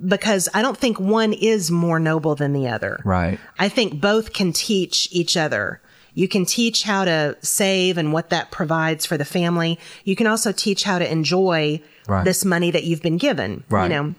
because 0.08 0.50
I 0.54 0.62
don't 0.62 0.77
think 0.77 1.00
one 1.00 1.34
is 1.34 1.72
more 1.72 2.00
noble 2.00 2.36
than 2.36 2.54
the 2.54 2.68
other. 2.68 3.00
Right. 3.06 3.39
I 3.60 3.70
think 3.70 4.01
both 4.01 4.34
can 4.34 4.51
teach 4.54 5.08
each 5.12 5.38
other. 5.38 5.82
You 6.13 6.27
can 6.27 6.46
teach 6.46 6.84
how 6.84 7.06
to 7.06 7.36
save 7.42 7.98
and 7.98 8.13
what 8.13 8.30
that 8.30 8.50
provides 8.51 9.06
for 9.06 9.18
the 9.18 9.25
family. 9.25 9.77
You 10.06 10.15
can 10.15 10.27
also 10.27 10.51
teach 10.51 10.84
how 10.84 11.00
to 11.00 11.12
enjoy 11.12 11.82
Right. 12.08 12.24
this 12.24 12.46
money 12.46 12.70
that 12.72 12.84
you've 12.84 13.01
been 13.01 13.18
given. 13.18 13.63
Right. 13.70 13.84
You 13.84 13.89
know, 13.89 14.15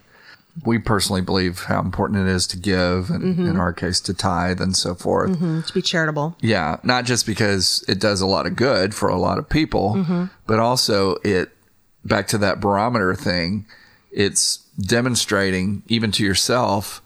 We 0.64 0.78
personally 0.78 1.20
believe 1.20 1.60
how 1.64 1.80
important 1.80 2.26
it 2.26 2.30
is 2.32 2.46
to 2.48 2.56
give, 2.56 3.10
and 3.10 3.22
Mm-hmm. 3.22 3.46
in 3.46 3.56
our 3.58 3.72
case, 3.72 4.00
to 4.00 4.14
tithe 4.14 4.60
and 4.60 4.74
so 4.76 4.94
forth. 4.94 5.38
to 5.38 5.72
be 5.74 5.82
charitable. 5.82 6.36
Yeah, 6.40 6.78
not 6.82 7.04
just 7.04 7.26
because 7.26 7.84
it 7.88 8.00
does 8.00 8.20
a 8.22 8.26
lot 8.26 8.46
of 8.46 8.56
good 8.56 8.94
for 8.94 9.08
a 9.08 9.16
lot 9.18 9.38
of 9.38 9.48
people, 9.48 9.94
Mm-hmm. 9.98 10.24
but 10.46 10.58
also 10.58 11.16
it 11.24 11.50
back 12.04 12.26
to 12.28 12.38
that 12.38 12.58
barometer 12.60 13.14
thing. 13.14 13.66
It's 14.10 14.60
demonstrating 14.78 15.82
even 15.88 16.12
to 16.12 16.24
yourself 16.24 17.02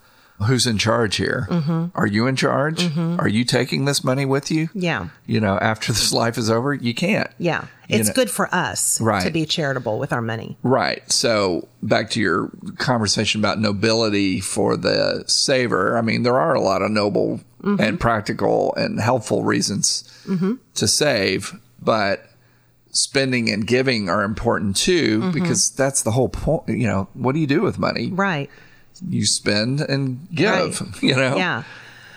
who's 0.46 0.66
in 0.66 0.78
charge 0.78 1.16
here? 1.16 1.46
Mm-hmm. 1.50 1.86
Are 1.94 2.06
you 2.06 2.26
in 2.26 2.36
charge? 2.36 2.78
Mm-hmm. 2.82 3.20
Are 3.20 3.28
you 3.28 3.44
taking 3.44 3.84
this 3.84 4.02
money 4.02 4.24
with 4.24 4.50
you? 4.50 4.68
Yeah. 4.74 5.08
You 5.26 5.40
know, 5.40 5.58
after 5.58 5.92
this 5.92 6.12
life 6.12 6.38
is 6.38 6.50
over, 6.50 6.72
you 6.72 6.94
can't. 6.94 7.30
Yeah. 7.38 7.66
You 7.88 7.98
It's 7.98 8.08
know- 8.08 8.14
good 8.14 8.30
for 8.30 8.52
us 8.54 8.98
to 8.98 9.30
be 9.30 9.44
charitable 9.44 9.98
with 9.98 10.12
our 10.12 10.22
money. 10.22 10.56
Right. 10.62 11.10
So 11.12 11.68
back 11.82 12.10
to 12.10 12.20
your 12.20 12.50
conversation 12.78 13.40
about 13.40 13.58
nobility 13.58 14.40
for 14.40 14.76
the 14.76 15.24
saver. 15.26 15.98
I 15.98 16.00
mean, 16.00 16.22
there 16.22 16.38
are 16.38 16.54
a 16.54 16.60
lot 16.60 16.82
of 16.82 16.90
noble 16.90 17.40
mm-hmm. 17.62 17.80
and 17.80 18.00
practical 18.00 18.74
and 18.76 19.00
helpful 19.00 19.44
reasons 19.44 20.04
mm-hmm. 20.26 20.54
to 20.74 20.88
save, 20.88 21.58
but 21.82 22.29
spending 22.92 23.50
and 23.50 23.66
giving 23.66 24.08
are 24.08 24.22
important 24.22 24.76
too 24.76 25.30
because 25.32 25.70
that's 25.70 26.02
the 26.02 26.10
whole 26.10 26.28
point. 26.28 26.68
You 26.68 26.86
know, 26.86 27.08
what 27.14 27.32
do 27.34 27.40
you 27.40 27.46
do 27.46 27.62
with 27.62 27.78
money? 27.78 28.10
Right. 28.12 28.50
You 29.08 29.24
spend 29.26 29.80
and 29.80 30.26
give. 30.34 30.80
Right. 30.80 30.90
You 31.02 31.16
know, 31.16 31.36
Yeah. 31.36 31.62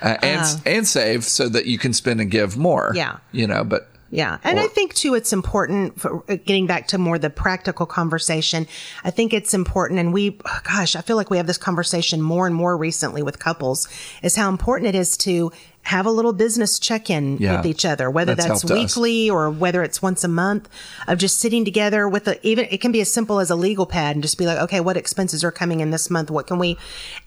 uh, 0.01 0.17
and 0.21 0.61
and 0.65 0.87
save 0.87 1.23
so 1.23 1.47
that 1.49 1.65
you 1.65 1.77
can 1.77 1.93
spend 1.93 2.19
and 2.21 2.29
give 2.31 2.57
more. 2.57 2.91
Yeah. 2.95 3.17
You 3.31 3.47
know, 3.47 3.63
but 3.63 3.89
Yeah. 4.09 4.37
And 4.43 4.59
I 4.59 4.67
think 4.67 4.93
too, 4.93 5.15
it's 5.15 5.31
important 5.33 5.99
for 5.99 6.23
uh, 6.29 6.35
getting 6.45 6.67
back 6.67 6.87
to 6.89 6.97
more 6.97 7.17
the 7.17 7.29
practical 7.29 7.85
conversation. 7.85 8.67
I 9.03 9.11
think 9.11 9.33
it's 9.33 9.53
important. 9.53 9.99
And 9.99 10.13
we, 10.13 10.37
oh, 10.45 10.59
gosh, 10.63 10.95
I 10.95 11.01
feel 11.01 11.15
like 11.15 11.29
we 11.31 11.37
have 11.37 11.47
this 11.47 11.57
conversation 11.57 12.21
more 12.21 12.45
and 12.45 12.55
more 12.55 12.75
recently 12.77 13.23
with 13.23 13.39
couples 13.39 13.87
is 14.21 14.35
how 14.35 14.49
important 14.49 14.89
it 14.89 14.95
is 14.95 15.17
to 15.17 15.51
have 15.83 16.05
a 16.05 16.11
little 16.11 16.31
business 16.33 16.79
check 16.79 17.09
in 17.09 17.37
Yeah. 17.37 17.57
with 17.57 17.65
each 17.65 17.83
other, 17.85 18.09
whether 18.09 18.33
That's 18.35 18.47
that's, 18.47 18.61
helped 18.61 18.71
us. 18.71 18.95
weekly 18.97 19.29
or 19.29 19.49
whether 19.49 19.83
it's 19.83 20.01
once 20.01 20.23
a 20.23 20.27
month 20.29 20.69
of 21.09 21.17
just 21.17 21.39
sitting 21.39 21.65
together 21.65 22.07
with 22.07 22.27
a, 22.27 22.47
even, 22.47 22.67
it 22.71 22.79
can 22.79 22.91
be 22.93 23.01
as 23.01 23.11
simple 23.11 23.39
as 23.41 23.49
a 23.49 23.55
legal 23.55 23.85
pad 23.85 24.15
and 24.15 24.23
just 24.23 24.37
be 24.37 24.45
like, 24.45 24.59
okay, 24.59 24.79
what 24.79 24.95
expenses 24.95 25.43
are 25.43 25.51
coming 25.51 25.81
in 25.81 25.91
this 25.91 26.09
month? 26.09 26.31
What 26.31 26.47
can 26.47 26.57
we, 26.57 26.77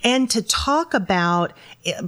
and 0.03 0.31
to 0.31 0.41
talk 0.43 0.95
about, 0.95 1.53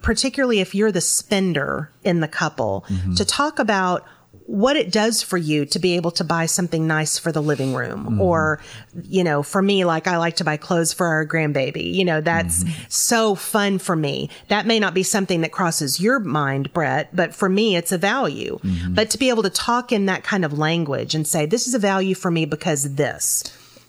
particularly 0.02 0.60
if 0.60 0.74
you're 0.74 0.92
the 0.92 1.00
spender 1.00 1.90
in 2.04 2.20
the 2.20 2.28
couple, 2.28 2.84
Mm-hmm. 2.88 3.14
to 3.14 3.24
talk 3.24 3.58
about 3.58 4.04
what 4.50 4.76
it 4.78 4.90
does 4.90 5.22
for 5.22 5.36
you 5.36 5.66
to 5.66 5.78
be 5.78 5.94
able 5.96 6.10
to 6.10 6.24
buy 6.24 6.46
something 6.46 6.86
nice 6.86 7.18
for 7.18 7.30
the 7.30 7.42
living 7.42 7.74
room 7.74 8.06
Mm-hmm. 8.06 8.20
or 8.22 8.60
you 9.02 9.22
know 9.22 9.42
for 9.42 9.60
me 9.60 9.84
like 9.84 10.06
i 10.06 10.16
like 10.16 10.36
to 10.36 10.44
buy 10.44 10.56
clothes 10.56 10.94
for 10.94 11.06
our 11.06 11.26
grandbaby 11.26 11.92
you 11.94 12.02
know 12.04 12.22
that's 12.22 12.64
Mm-hmm. 12.64 12.84
so 12.88 13.34
fun 13.34 13.78
for 13.78 13.94
me 13.94 14.30
that 14.48 14.66
may 14.66 14.80
not 14.80 14.94
be 14.94 15.02
something 15.02 15.42
that 15.42 15.52
crosses 15.52 16.00
your 16.00 16.18
mind 16.18 16.72
brett 16.72 17.14
but 17.14 17.34
for 17.34 17.48
me 17.50 17.76
it's 17.76 17.92
a 17.92 17.98
value 17.98 18.58
Mm-hmm. 18.62 18.94
but 18.94 19.10
to 19.10 19.18
be 19.18 19.28
able 19.28 19.42
to 19.42 19.50
talk 19.50 19.92
in 19.92 20.06
that 20.06 20.24
kind 20.24 20.44
of 20.46 20.58
language 20.58 21.14
and 21.14 21.26
say 21.26 21.44
this 21.44 21.66
is 21.66 21.74
a 21.74 21.78
value 21.78 22.14
for 22.14 22.30
me 22.30 22.46
because 22.46 22.94
this 22.94 23.44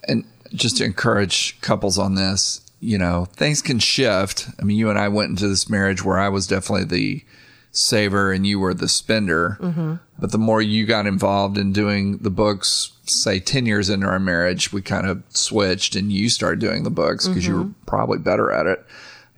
and 0.09 0.25
just 0.53 0.75
to 0.77 0.83
encourage 0.83 1.59
couples 1.61 1.97
on 1.99 2.15
this, 2.15 2.61
you 2.79 2.97
know, 2.97 3.25
things 3.33 3.61
can 3.61 3.77
shift. 3.77 4.47
I 4.59 4.63
mean, 4.63 4.77
you 4.77 4.89
and 4.89 4.97
I 4.97 5.07
went 5.07 5.29
into 5.29 5.47
this 5.47 5.69
marriage 5.69 6.03
where 6.03 6.17
I 6.17 6.27
was 6.29 6.47
definitely 6.47 6.85
the 6.85 7.23
saver 7.71 8.31
and 8.31 8.45
you 8.47 8.59
were 8.59 8.73
the 8.73 8.87
spender. 8.87 9.99
But 10.19 10.31
the 10.31 10.37
more 10.37 10.61
you 10.61 10.85
got 10.85 11.05
involved 11.07 11.57
in 11.57 11.71
doing 11.71 12.17
the 12.17 12.29
books, 12.29 12.91
say 13.05 13.39
10 13.39 13.65
years 13.65 13.89
into 13.89 14.05
our 14.07 14.19
marriage, 14.19 14.73
we 14.73 14.81
kind 14.81 15.07
of 15.07 15.23
switched 15.29 15.95
and 15.95 16.11
you 16.11 16.29
started 16.29 16.59
doing 16.59 16.83
the 16.83 16.89
books 16.89 17.27
because 17.27 17.45
you 17.47 17.57
were 17.57 17.69
probably 17.85 18.17
better 18.19 18.51
at 18.51 18.65
it. 18.65 18.85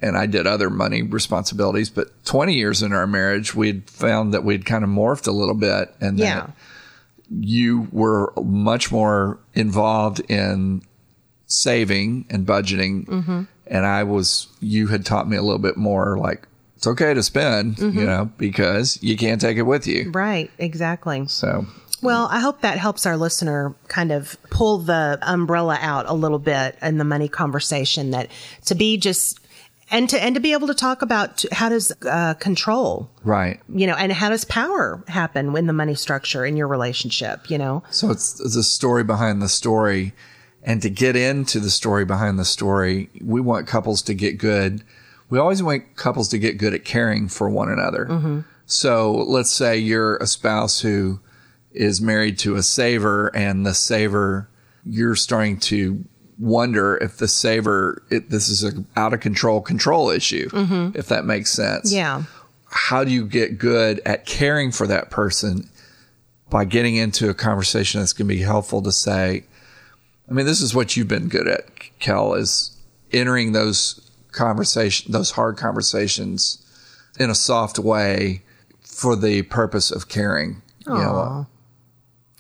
And 0.02 0.18
I 0.18 0.26
did 0.26 0.48
other 0.48 0.72
money 0.72 1.04
responsibilities. 1.04 1.90
But 1.92 2.08
20 2.26 2.56
years 2.56 2.82
into 2.82 2.96
our 2.96 3.06
marriage, 3.06 3.54
we'd 3.54 3.88
found 3.90 4.34
that 4.34 4.44
we'd 4.44 4.66
kind 4.66 4.84
of 4.84 4.90
morphed 4.90 5.28
a 5.28 5.32
little 5.32 5.54
bit 5.54 5.94
and 6.02 6.18
that 6.18 6.24
yeah 6.24 6.48
you 7.34 7.88
were 7.94 8.34
much 8.44 8.92
more 8.92 9.40
involved 9.54 10.20
in 10.30 10.82
saving 11.48 12.26
and 12.30 12.46
budgeting 12.46 13.06
Mm-hmm. 13.06 13.42
and 13.68 13.86
i 13.86 14.04
was 14.04 14.48
you 14.60 14.88
had 14.88 15.06
taught 15.06 15.30
me 15.30 15.38
a 15.38 15.42
little 15.42 15.58
bit 15.60 15.78
more 15.78 16.18
like 16.18 16.46
it's 16.82 16.88
okay 16.88 17.14
to 17.14 17.22
spend 17.22 17.76
Mm-hmm. 17.76 18.00
you 18.00 18.06
know 18.08 18.32
because 18.40 18.98
you 19.04 19.16
can't 19.16 19.40
take 19.40 19.58
it 19.58 19.62
with 19.64 19.86
you. 19.86 20.10
Right 20.10 20.50
exactly. 20.58 21.28
So. 21.28 21.68
Well, 22.02 22.28
I 22.32 22.40
hope 22.40 22.62
that 22.62 22.80
helps 22.80 23.06
our 23.06 23.16
listener 23.16 23.76
kind 23.88 24.12
of 24.12 24.36
pull 24.50 24.80
the 24.80 25.20
umbrella 25.22 25.78
out 25.80 26.08
a 26.08 26.16
little 26.16 26.40
bit 26.40 26.76
in 26.82 26.98
the 26.98 27.04
money 27.04 27.28
conversation 27.28 28.10
that 28.10 28.32
to 28.66 28.74
be 28.74 28.98
just 28.98 29.40
and 29.92 30.10
to 30.10 30.24
and 30.24 30.34
to 30.34 30.42
be 30.42 30.54
able 30.54 30.66
to 30.68 30.74
talk 30.74 31.04
about 31.04 31.46
how 31.52 31.70
does 31.70 31.92
uh, 32.10 32.34
control 32.36 33.12
right. 33.24 33.60
you 33.70 33.86
know 33.86 33.94
and 33.94 34.12
how 34.12 34.30
does 34.30 34.46
power 34.46 35.04
happen 35.08 35.56
in 35.56 35.68
the 35.68 35.74
money 35.74 35.94
structure 35.94 36.44
in 36.44 36.58
your 36.58 36.68
relationship 36.68 37.52
you 37.52 37.60
know? 37.60 37.84
So 37.92 38.10
it's 38.10 38.34
the 38.34 38.64
story 38.64 39.04
behind 39.04 39.40
the 39.40 39.50
story 39.50 40.14
and 40.64 40.82
to 40.82 40.90
get 40.90 41.16
into 41.16 41.60
the 41.60 41.70
story 41.70 42.06
behind 42.06 42.40
the 42.40 42.46
story 42.46 43.12
we 43.22 43.40
want 43.40 43.68
couples 43.68 44.02
to 44.04 44.16
get 44.16 44.40
good 44.40 44.84
we 45.32 45.40
always 45.40 45.64
want 45.64 45.96
couples 45.96 46.28
to 46.30 46.38
get 46.38 46.58
good 46.58 46.74
at 46.76 46.86
caring 46.86 47.28
for 47.30 47.50
one 47.50 47.72
another. 47.72 48.06
Mm-hmm. 48.06 48.40
So 48.66 49.14
let's 49.14 49.50
say 49.50 49.78
you're 49.78 50.18
a 50.18 50.28
spouse 50.28 50.82
who 50.82 51.22
is 51.72 52.02
married 52.02 52.38
to 52.40 52.56
a 52.56 52.62
saver 52.62 53.28
and 53.34 53.66
the 53.66 53.74
saver 53.74 54.50
you're 54.86 55.16
starting 55.16 55.58
to 55.58 56.04
wonder 56.38 56.98
if 56.98 57.18
the 57.18 57.28
saver 57.28 58.04
it, 58.10 58.30
this 58.30 58.50
is 58.50 58.64
a 58.64 58.84
out 58.98 59.14
of 59.14 59.22
control 59.22 59.62
control 59.62 60.10
issue 60.10 60.50
mm-hmm. 60.50 60.98
if 60.98 61.08
that 61.08 61.24
makes 61.26 61.52
sense. 61.52 61.94
Yeah. 61.94 62.24
How 62.70 63.04
do 63.04 63.12
you 63.12 63.26
get 63.26 63.58
good 63.58 64.02
at 64.06 64.26
caring 64.26 64.72
for 64.72 64.86
that 64.88 65.10
person 65.10 65.70
by 66.50 66.66
getting 66.66 66.96
into 66.96 67.30
a 67.30 67.34
conversation 67.34 68.02
that's 68.02 68.12
going 68.12 68.28
to 68.28 68.36
be 68.36 68.42
helpful 68.42 68.82
to 68.82 68.92
say 68.92 69.46
i 70.30 70.34
mean 70.34 70.46
this 70.46 70.62
is 70.62 70.76
what 70.76 70.98
you've 70.98 71.08
been 71.08 71.30
good 71.30 71.48
at 71.48 71.64
kel 72.00 72.34
is 72.34 72.78
entering 73.14 73.54
those 73.54 74.11
conversation 74.32 75.12
those 75.12 75.32
hard 75.32 75.58
conversations 75.58 76.64
in 77.20 77.30
a 77.30 77.36
soft 77.36 77.78
way 77.80 78.42
for 78.82 79.16
the 79.16 79.42
purpose 79.44 79.92
of 79.92 80.08
caring 80.08 80.62
know 80.94 81.48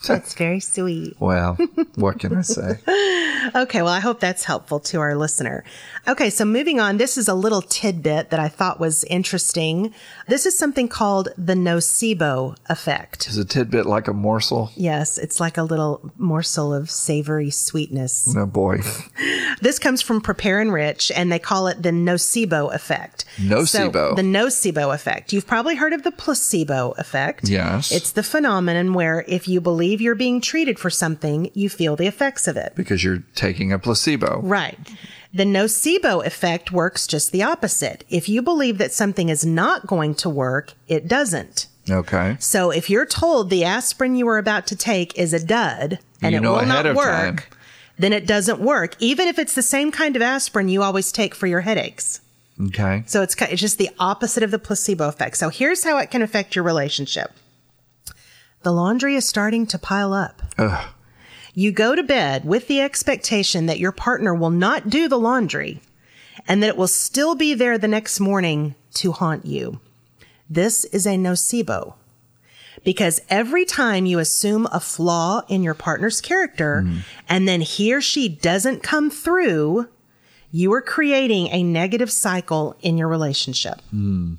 that's 0.07 0.33
very 0.45 0.59
sweet 0.59 1.15
well 1.19 1.55
what 1.95 2.19
can 2.19 2.35
i 2.37 2.41
say 2.41 2.79
Okay, 3.55 3.81
well, 3.81 3.91
I 3.91 3.99
hope 3.99 4.19
that's 4.19 4.43
helpful 4.43 4.79
to 4.81 4.99
our 4.99 5.15
listener. 5.15 5.63
Okay, 6.07 6.29
so 6.29 6.45
moving 6.45 6.79
on, 6.79 6.97
this 6.97 7.17
is 7.17 7.27
a 7.27 7.33
little 7.33 7.63
tidbit 7.63 8.29
that 8.29 8.39
I 8.39 8.47
thought 8.47 8.79
was 8.79 9.03
interesting. 9.05 9.93
This 10.27 10.45
is 10.45 10.55
something 10.55 10.87
called 10.87 11.29
the 11.39 11.55
nocebo 11.55 12.55
effect. 12.69 13.27
is 13.27 13.37
a 13.37 13.43
tidbit 13.45 13.87
like 13.87 14.07
a 14.07 14.13
morsel 14.13 14.71
Yes, 14.75 15.17
it's 15.17 15.39
like 15.39 15.57
a 15.57 15.63
little 15.63 16.11
morsel 16.17 16.71
of 16.71 16.91
savory 16.91 17.49
sweetness. 17.49 18.27
no 18.33 18.45
boy 18.45 18.81
This 19.61 19.79
comes 19.79 20.01
from 20.01 20.21
Prepare/Enrich, 20.21 21.11
and 21.15 21.31
they 21.31 21.39
call 21.39 21.67
it 21.67 21.81
the 21.83 21.89
nocebo 21.91 22.73
effect. 22.73 23.25
Nocebo. 23.37 24.09
So, 24.09 24.13
the 24.15 24.21
nocebo 24.21 24.93
effect. 24.93 25.33
You've 25.33 25.47
probably 25.47 25.75
heard 25.75 25.93
of 25.93 26.03
the 26.03 26.11
placebo 26.11 26.93
effect. 26.97 27.49
Yes. 27.49 27.91
It's 27.91 28.11
the 28.11 28.23
phenomenon 28.23 28.93
where 28.93 29.25
if 29.27 29.47
you 29.47 29.61
believe 29.61 29.90
you're 29.99 30.15
being 30.15 30.39
treated 30.39 30.79
for 30.79 30.89
something, 30.89 31.49
you 31.53 31.67
feel 31.67 31.95
the 31.97 32.07
effects 32.07 32.47
of 32.47 32.55
it. 32.55 32.73
because 32.75 33.03
you're 33.03 33.23
taking 33.35 33.73
a 33.73 33.79
placebo 33.79 34.39
Right. 34.41 34.77
The 35.33 35.43
nocebo 35.45 36.25
effect 36.25 36.71
works 36.71 37.07
just 37.07 37.31
the 37.31 37.41
opposite. 37.43 38.03
If 38.09 38.27
you 38.29 38.41
believe 38.41 38.77
that 38.77 38.91
something 38.91 39.29
is 39.29 39.45
not 39.45 39.87
going 39.87 40.13
to 40.15 40.29
work, 40.29 40.73
it 40.87 41.07
doesn't. 41.07 41.67
okay 41.89 42.35
So 42.39 42.69
if 42.69 42.89
you're 42.89 43.05
told 43.05 43.49
the 43.49 43.63
aspirin 43.63 44.15
you 44.15 44.27
are 44.27 44.37
about 44.37 44.67
to 44.67 44.75
take 44.75 45.17
is 45.17 45.33
a 45.33 45.43
dud 45.45 45.99
and 46.21 46.33
You 46.33 46.37
it 46.39 46.41
will 46.41 46.65
not 46.65 46.85
work, 46.95 47.05
time. 47.05 47.39
then 47.97 48.13
it 48.13 48.27
doesn't 48.27 48.59
work, 48.59 48.95
even 48.99 49.27
if 49.27 49.39
it's 49.39 49.55
the 49.55 49.61
same 49.63 49.89
kind 49.91 50.15
of 50.15 50.21
aspirin 50.21 50.69
you 50.69 50.83
always 50.83 51.11
take 51.11 51.33
for 51.33 51.47
your 51.47 51.61
headaches. 51.61 52.19
okay 52.67 53.03
So 53.07 53.21
it's, 53.21 53.35
it's 53.41 53.61
just 53.61 53.77
the 53.77 53.89
opposite 53.99 54.43
of 54.43 54.51
the 54.51 54.59
placebo 54.59 55.07
effect. 55.07 55.37
So 55.37 55.47
here's 55.49 55.83
how 55.85 55.97
it 55.97 56.11
can 56.11 56.21
affect 56.21 56.55
your 56.55 56.65
relationship. 56.65 57.31
The 58.63 58.71
laundry 58.71 59.15
is 59.15 59.27
starting 59.27 59.65
to 59.67 59.79
pile 59.79 60.13
up. 60.13 60.41
Ugh. 60.57 60.93
You 61.53 61.71
go 61.71 61.95
to 61.95 62.03
bed 62.03 62.45
with 62.45 62.67
the 62.67 62.81
expectation 62.81 63.65
that 63.65 63.79
your 63.79 63.91
partner 63.91 64.33
will 64.33 64.51
not 64.51 64.89
do 64.89 65.07
the 65.07 65.19
laundry 65.19 65.81
and 66.47 66.63
that 66.63 66.69
it 66.69 66.77
will 66.77 66.87
still 66.87 67.35
be 67.35 67.53
there 67.53 67.77
the 67.77 67.87
next 67.87 68.19
morning 68.19 68.75
to 68.95 69.11
haunt 69.11 69.45
you. 69.45 69.79
This 70.49 70.85
is 70.85 71.05
a 71.05 71.17
nocebo. 71.17 71.95
Because 72.83 73.21
every 73.29 73.65
time 73.65 74.05
you 74.05 74.19
assume 74.19 74.67
a 74.71 74.79
flaw 74.79 75.41
in 75.47 75.61
your 75.61 75.73
partner's 75.73 76.19
character 76.19 76.83
mm-hmm. 76.83 76.99
and 77.29 77.47
then 77.47 77.61
he 77.61 77.93
or 77.93 78.01
she 78.01 78.27
doesn't 78.27 78.81
come 78.81 79.11
through, 79.11 79.87
you 80.51 80.73
are 80.73 80.81
creating 80.81 81.47
a 81.47 81.63
negative 81.63 82.11
cycle 82.11 82.75
in 82.81 82.97
your 82.97 83.07
relationship. 83.07 83.81
Hmm. 83.91 84.35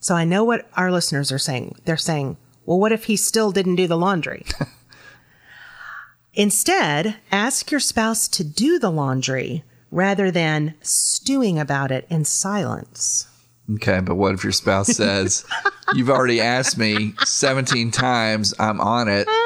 So 0.00 0.14
I 0.14 0.24
know 0.24 0.44
what 0.44 0.68
our 0.74 0.90
listeners 0.90 1.32
are 1.32 1.38
saying. 1.38 1.76
They're 1.84 1.96
saying, 1.96 2.36
well, 2.66 2.78
what 2.78 2.92
if 2.92 3.04
he 3.04 3.16
still 3.16 3.52
didn't 3.52 3.76
do 3.76 3.86
the 3.86 3.96
laundry? 3.96 4.44
Instead, 6.34 7.16
ask 7.30 7.70
your 7.70 7.80
spouse 7.80 8.26
to 8.28 8.42
do 8.44 8.78
the 8.78 8.90
laundry 8.90 9.62
rather 9.90 10.30
than 10.30 10.74
stewing 10.80 11.58
about 11.58 11.92
it 11.92 12.06
in 12.10 12.24
silence. 12.24 13.28
Okay, 13.76 14.00
but 14.00 14.16
what 14.16 14.34
if 14.34 14.42
your 14.42 14.52
spouse 14.52 14.88
says, 14.88 15.44
You've 15.94 16.10
already 16.10 16.40
asked 16.40 16.78
me 16.78 17.14
17 17.24 17.90
times, 17.90 18.54
I'm 18.58 18.80
on 18.80 19.08
it? 19.08 19.28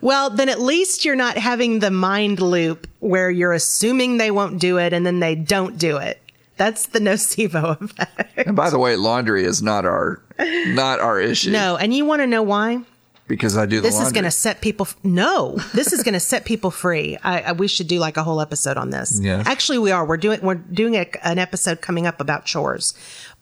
Well, 0.00 0.30
then 0.30 0.48
at 0.48 0.58
least 0.58 1.04
you're 1.04 1.14
not 1.14 1.36
having 1.36 1.80
the 1.80 1.90
mind 1.90 2.40
loop 2.40 2.86
where 3.00 3.30
you're 3.30 3.52
assuming 3.52 4.16
they 4.16 4.30
won't 4.30 4.58
do 4.58 4.78
it 4.78 4.94
and 4.94 5.04
then 5.04 5.20
they 5.20 5.34
don't 5.34 5.76
do 5.76 5.98
it. 5.98 6.18
That's 6.56 6.86
the 6.86 6.98
nocebo 6.98 7.78
effect. 7.80 8.38
And 8.38 8.56
by 8.56 8.70
the 8.70 8.78
way, 8.78 8.96
laundry 8.96 9.44
is 9.44 9.62
not 9.62 9.84
our 9.84 10.22
not 10.74 11.00
our 11.00 11.20
issue. 11.20 11.50
No, 11.50 11.76
and 11.76 11.92
you 11.94 12.04
want 12.04 12.20
to 12.22 12.26
know 12.26 12.42
why? 12.42 12.82
because 13.30 13.56
I 13.56 13.64
do 13.64 13.76
the 13.76 13.82
This 13.82 14.00
is 14.00 14.10
going 14.10 14.24
to 14.24 14.30
set 14.30 14.60
people. 14.60 14.86
F- 14.86 14.96
no, 15.04 15.56
this 15.72 15.92
is 15.92 16.02
going 16.02 16.14
to 16.14 16.20
set 16.20 16.44
people 16.44 16.72
free. 16.72 17.16
I, 17.22 17.40
I 17.42 17.52
we 17.52 17.68
should 17.68 17.86
do 17.86 18.00
like 18.00 18.16
a 18.16 18.24
whole 18.24 18.40
episode 18.40 18.76
on 18.76 18.90
this. 18.90 19.20
Yes. 19.22 19.46
actually, 19.46 19.78
we 19.78 19.92
are. 19.92 20.04
We're 20.04 20.16
doing 20.16 20.40
we're 20.42 20.56
doing 20.56 20.96
a, 20.96 21.06
an 21.22 21.38
episode 21.38 21.80
coming 21.80 22.06
up 22.06 22.20
about 22.20 22.44
chores. 22.44 22.92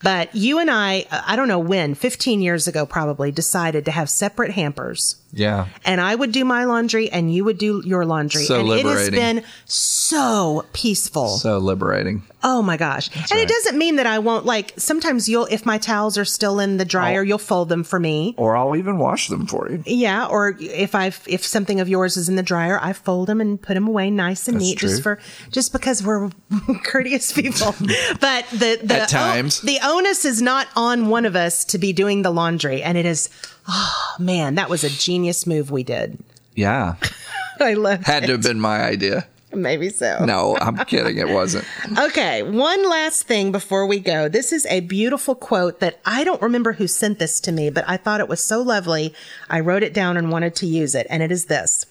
But 0.00 0.32
you 0.36 0.58
and 0.58 0.70
I, 0.70 1.06
uh, 1.10 1.22
I 1.26 1.34
don't 1.34 1.48
know 1.48 1.58
when, 1.58 1.94
15 1.94 2.40
years 2.40 2.68
ago 2.68 2.86
probably, 2.86 3.32
decided 3.32 3.84
to 3.86 3.90
have 3.90 4.08
separate 4.08 4.52
hampers. 4.52 5.16
Yeah. 5.32 5.68
And 5.84 6.00
I 6.00 6.14
would 6.14 6.32
do 6.32 6.44
my 6.44 6.64
laundry 6.64 7.10
and 7.10 7.32
you 7.32 7.44
would 7.44 7.58
do 7.58 7.82
your 7.84 8.04
laundry. 8.06 8.44
So 8.44 8.60
and 8.60 8.70
it 8.70 8.86
has 8.86 9.10
been 9.10 9.44
so 9.64 10.64
peaceful. 10.72 11.28
So 11.38 11.58
liberating. 11.58 12.22
Oh 12.42 12.62
my 12.62 12.76
gosh. 12.76 13.10
and 13.14 13.30
right. 13.32 13.40
it 13.40 13.48
doesn't 13.48 13.76
mean 13.76 13.96
that 13.96 14.06
I 14.06 14.20
won't 14.20 14.46
like 14.46 14.72
sometimes 14.76 15.28
you'll 15.28 15.46
if 15.46 15.66
my 15.66 15.76
towels 15.76 16.16
are 16.16 16.24
still 16.24 16.60
in 16.60 16.76
the 16.76 16.84
dryer, 16.84 17.20
Oh. 17.20 17.22
you'll 17.24 17.38
fold 17.38 17.68
them 17.68 17.82
for 17.84 17.98
me. 17.98 18.34
Or 18.38 18.56
I'll 18.56 18.76
even 18.76 18.98
wash 18.98 19.28
them 19.28 19.46
for 19.46 19.68
you. 19.70 19.82
Yeah, 19.86 20.26
or 20.26 20.56
if 20.60 20.94
I 20.94 21.06
if 21.26 21.44
something 21.44 21.80
of 21.80 21.88
yours 21.88 22.16
is 22.16 22.28
in 22.28 22.36
the 22.36 22.42
dryer, 22.42 22.78
I 22.80 22.92
fold 22.92 23.28
them 23.28 23.40
and 23.40 23.60
put 23.60 23.74
them 23.74 23.88
away 23.88 24.10
nice 24.10 24.46
and 24.48 24.56
That's 24.56 24.64
neat 24.66 24.78
just 24.78 25.02
for 25.02 25.18
just 25.50 25.72
because 25.72 26.02
we're 26.02 26.30
courteous 26.84 27.32
people. 27.32 27.74
but 28.20 28.46
the 28.50 28.78
the 28.82 29.00
At 29.02 29.08
times. 29.08 29.60
the 29.62 29.78
onus 29.82 30.24
is 30.24 30.40
not 30.40 30.68
on 30.76 31.08
one 31.08 31.24
of 31.26 31.34
us 31.36 31.64
to 31.66 31.78
be 31.78 31.92
doing 31.92 32.22
the 32.22 32.30
laundry 32.30 32.82
and 32.82 32.96
it 32.96 33.04
is 33.04 33.28
oh 33.68 34.14
man, 34.18 34.54
that 34.56 34.70
was 34.70 34.82
a 34.84 34.90
genius 34.90 35.46
move 35.46 35.70
we 35.70 35.82
did. 35.84 36.18
Yeah. 36.54 36.96
I 37.60 37.74
love 37.74 38.04
Had 38.04 38.24
it. 38.24 38.26
to 38.26 38.32
have 38.32 38.42
been 38.42 38.60
my 38.60 38.80
idea. 38.82 39.26
Maybe 39.52 39.88
so. 39.88 40.24
No, 40.24 40.56
I'm 40.60 40.76
kidding. 40.84 41.16
It 41.18 41.28
wasn't. 41.30 41.64
Okay, 41.98 42.42
one 42.42 42.88
last 42.88 43.24
thing 43.24 43.50
before 43.50 43.86
we 43.86 43.98
go. 43.98 44.28
This 44.28 44.52
is 44.52 44.66
a 44.66 44.80
beautiful 44.80 45.34
quote 45.34 45.80
that 45.80 45.98
I 46.04 46.22
don't 46.22 46.42
remember 46.42 46.74
who 46.74 46.86
sent 46.86 47.18
this 47.18 47.40
to 47.40 47.52
me, 47.52 47.70
but 47.70 47.84
I 47.88 47.96
thought 47.96 48.20
it 48.20 48.28
was 48.28 48.40
so 48.40 48.60
lovely. 48.60 49.14
I 49.48 49.60
wrote 49.60 49.82
it 49.82 49.94
down 49.94 50.16
and 50.16 50.30
wanted 50.30 50.54
to 50.56 50.66
use 50.66 50.94
it, 50.94 51.06
and 51.08 51.22
it 51.22 51.32
is 51.32 51.46
this. 51.46 51.86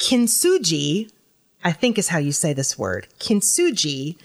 Kintsugi, 0.00 1.10
I 1.62 1.72
think 1.72 1.98
is 1.98 2.08
how 2.08 2.18
you 2.18 2.32
say 2.32 2.52
this 2.52 2.78
word. 2.78 3.06
Kintsugi 3.20 4.16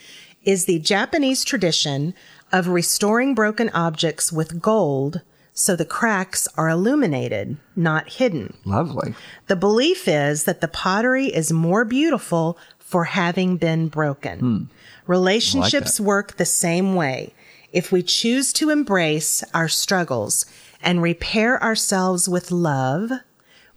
is 0.44 0.66
the 0.66 0.80
Japanese 0.80 1.44
tradition 1.44 2.14
of 2.52 2.68
restoring 2.68 3.36
broken 3.36 3.70
objects 3.72 4.32
with 4.32 4.62
gold 4.62 5.22
so 5.60 5.76
the 5.76 5.84
cracks 5.84 6.48
are 6.56 6.70
illuminated, 6.70 7.58
not 7.76 8.14
hidden. 8.14 8.54
Lovely. 8.64 9.14
The 9.48 9.58
belief 9.58 10.08
is 10.08 10.46
that 10.46 10.62
the 10.62 10.70
pottery 10.70 11.26
is 11.26 11.52
more 11.52 11.84
beautiful 11.84 12.58
for 12.78 13.04
having 13.04 13.58
been 13.58 13.90
broken. 13.90 14.40
Hmm. 14.40 14.64
Relationships 15.06 16.00
work 16.00 16.38
the 16.38 16.46
same 16.46 16.96
way. 16.96 17.34
If 17.74 17.92
we 17.92 18.02
choose 18.02 18.54
to 18.54 18.70
embrace 18.70 19.44
our 19.54 19.68
struggles 19.68 20.46
and 20.82 21.02
repair 21.02 21.62
ourselves 21.62 22.30
with 22.30 22.52
love, 22.52 23.12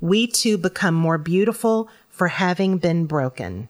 we 0.00 0.28
too 0.28 0.58
become 0.58 0.94
more 0.94 1.18
beautiful 1.18 1.88
for 2.08 2.28
having 2.28 2.78
been 2.78 3.06
broken. 3.06 3.68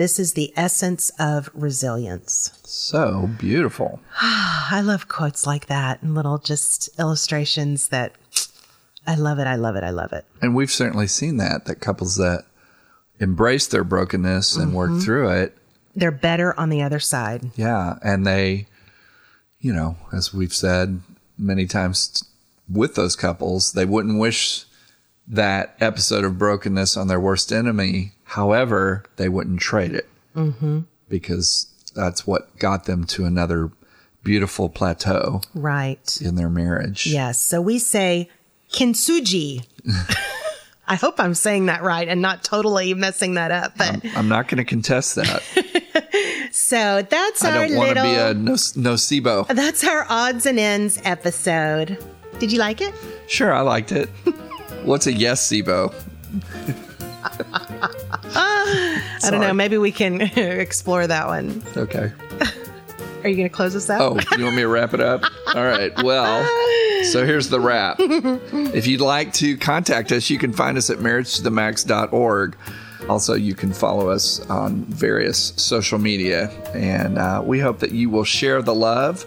This 0.00 0.18
is 0.18 0.32
the 0.32 0.50
essence 0.56 1.10
of 1.18 1.50
resilience. 1.52 2.58
So 2.64 3.28
beautiful. 3.38 4.00
I 4.22 4.80
love 4.82 5.08
quotes 5.08 5.46
like 5.46 5.66
that 5.66 6.00
and 6.00 6.14
little 6.14 6.38
just 6.38 6.88
illustrations 6.98 7.88
that 7.88 8.14
I 9.06 9.14
love 9.14 9.38
it. 9.38 9.46
I 9.46 9.56
love 9.56 9.76
it. 9.76 9.84
I 9.84 9.90
love 9.90 10.14
it. 10.14 10.24
And 10.40 10.54
we've 10.54 10.70
certainly 10.70 11.06
seen 11.06 11.36
that, 11.36 11.66
that 11.66 11.80
couples 11.80 12.16
that 12.16 12.46
embrace 13.18 13.66
their 13.66 13.84
brokenness 13.84 14.56
and 14.56 14.72
work 14.72 14.88
mm-hmm. 14.88 15.00
through 15.00 15.28
it. 15.32 15.58
They're 15.94 16.10
better 16.10 16.58
on 16.58 16.70
the 16.70 16.80
other 16.80 16.98
side. 16.98 17.50
Yeah. 17.54 17.98
And 18.02 18.26
they, 18.26 18.68
you 19.60 19.74
know, 19.74 19.98
as 20.14 20.32
we've 20.32 20.54
said 20.54 21.02
many 21.36 21.66
times 21.66 22.24
with 22.72 22.94
those 22.94 23.16
couples, 23.16 23.72
they 23.72 23.84
wouldn't 23.84 24.18
wish 24.18 24.64
that 25.30 25.76
episode 25.80 26.24
of 26.24 26.38
brokenness 26.38 26.96
on 26.96 27.06
their 27.08 27.20
worst 27.20 27.52
enemy. 27.52 28.12
However, 28.24 29.04
they 29.16 29.28
wouldn't 29.28 29.60
trade 29.60 29.92
it 29.94 30.08
mm-hmm. 30.36 30.80
because 31.08 31.66
that's 31.94 32.26
what 32.26 32.56
got 32.58 32.84
them 32.84 33.04
to 33.04 33.24
another 33.24 33.70
beautiful 34.22 34.68
plateau 34.68 35.40
Right. 35.54 36.18
in 36.20 36.34
their 36.34 36.50
marriage. 36.50 37.06
Yes. 37.06 37.40
So 37.40 37.60
we 37.60 37.78
say 37.78 38.28
kintsugi. 38.72 39.64
I 40.88 40.96
hope 40.96 41.20
I'm 41.20 41.34
saying 41.34 41.66
that 41.66 41.82
right 41.82 42.08
and 42.08 42.20
not 42.20 42.42
totally 42.42 42.94
messing 42.94 43.34
that 43.34 43.52
up. 43.52 43.78
But 43.78 44.04
I'm 44.16 44.28
not 44.28 44.48
going 44.48 44.58
to 44.58 44.64
contest 44.64 45.14
that. 45.14 46.48
so 46.52 47.02
that's 47.08 47.44
I 47.44 47.50
our 47.56 47.68
don't 47.68 47.76
want 47.76 47.96
to 47.96 48.02
little 48.02 48.12
be 48.12 48.18
a 48.18 48.34
no- 48.34 48.54
nocebo. 48.54 49.46
that's 49.48 49.84
our 49.84 50.04
odds 50.08 50.46
and 50.46 50.58
ends 50.58 51.00
episode. 51.04 52.04
Did 52.40 52.50
you 52.50 52.58
like 52.58 52.80
it? 52.80 52.92
Sure, 53.28 53.52
I 53.52 53.60
liked 53.60 53.92
it. 53.92 54.08
What's 54.84 55.06
a 55.06 55.12
yes, 55.12 55.46
Sibo? 55.46 55.94
I 58.34 59.30
don't 59.30 59.40
know. 59.40 59.52
Maybe 59.52 59.78
we 59.78 59.92
can 59.92 60.20
explore 60.36 61.06
that 61.06 61.26
one. 61.26 61.62
Okay. 61.76 62.12
Are 63.22 63.28
you 63.28 63.36
going 63.36 63.48
to 63.48 63.54
close 63.54 63.76
us 63.76 63.90
out? 63.90 64.00
Oh, 64.00 64.36
you 64.38 64.44
want 64.44 64.56
me 64.56 64.62
to 64.62 64.68
wrap 64.68 64.94
it 64.94 65.00
up? 65.00 65.22
All 65.54 65.62
right. 65.62 65.92
Well, 66.02 66.42
so 67.04 67.26
here's 67.26 67.50
the 67.50 67.60
wrap. 67.60 67.98
If 68.72 68.86
you'd 68.86 69.00
like 69.00 69.32
to 69.34 69.56
contact 69.58 70.12
us, 70.12 70.30
you 70.30 70.38
can 70.38 70.52
find 70.52 70.78
us 70.78 70.90
at 70.90 70.98
marriagetothemax.org. 70.98 72.56
Also, 73.08 73.34
you 73.34 73.54
can 73.54 73.72
follow 73.72 74.08
us 74.08 74.40
on 74.48 74.84
various 74.84 75.52
social 75.56 75.98
media. 75.98 76.48
And 76.72 77.18
uh, 77.18 77.42
we 77.44 77.58
hope 77.58 77.80
that 77.80 77.92
you 77.92 78.08
will 78.08 78.24
share 78.24 78.62
the 78.62 78.74
love 78.74 79.26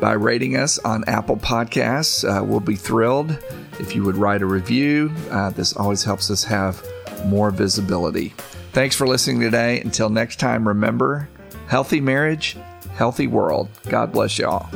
by 0.00 0.12
rating 0.12 0.56
us 0.56 0.78
on 0.80 1.04
Apple 1.06 1.36
Podcasts. 1.36 2.24
Uh, 2.24 2.44
we'll 2.44 2.60
be 2.60 2.76
thrilled 2.76 3.38
if 3.80 3.94
you 3.96 4.04
would 4.04 4.16
write 4.16 4.42
a 4.42 4.46
review. 4.46 5.12
Uh, 5.30 5.50
this 5.50 5.74
always 5.74 6.04
helps 6.04 6.30
us 6.30 6.44
have 6.44 6.84
more 7.26 7.50
visibility. 7.50 8.34
Thanks 8.72 8.94
for 8.94 9.06
listening 9.06 9.40
today. 9.40 9.80
Until 9.80 10.08
next 10.08 10.38
time, 10.38 10.66
remember 10.66 11.28
healthy 11.66 12.00
marriage, 12.00 12.56
healthy 12.94 13.26
world. 13.26 13.68
God 13.88 14.12
bless 14.12 14.38
y'all. 14.38 14.68